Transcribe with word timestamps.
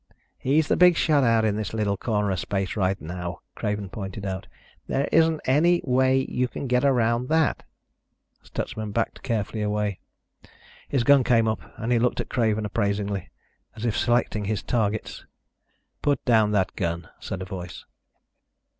"He's 0.39 0.67
the 0.67 0.75
big 0.75 0.95
shot 0.97 1.23
out 1.23 1.45
in 1.45 1.55
this 1.57 1.75
little 1.75 1.95
corner 1.95 2.31
of 2.31 2.39
space 2.39 2.75
right 2.75 2.99
now," 2.99 3.41
Craven 3.53 3.89
pointed 3.89 4.25
out. 4.25 4.47
"There 4.87 5.07
isn't 5.11 5.41
any 5.45 5.79
way 5.83 6.25
you 6.27 6.47
can 6.47 6.65
get 6.65 6.83
around 6.83 7.27
that." 7.29 7.61
Stutsman 8.41 8.93
backed 8.93 9.21
carefully 9.21 9.61
away. 9.61 9.99
His 10.89 11.03
gun 11.03 11.23
came 11.23 11.47
up 11.47 11.61
and 11.77 11.91
he 11.91 11.99
looked 11.99 12.19
at 12.19 12.29
Craven 12.29 12.65
appraisingly, 12.65 13.29
as 13.75 13.85
if 13.85 13.95
selecting 13.95 14.45
his 14.45 14.63
targets. 14.63 15.23
"Put 16.01 16.25
down 16.25 16.49
that 16.49 16.75
gun," 16.75 17.07
said 17.19 17.43
a 17.43 17.45
voice. 17.45 17.85